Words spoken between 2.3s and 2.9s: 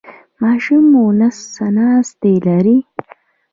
لري؟